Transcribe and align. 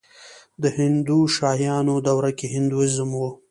د 0.61 0.63
هندوشاهیانو 0.79 1.93
دوره 2.07 2.31
کې 2.37 2.47
هندویزم 2.55 3.09
و 3.17 3.21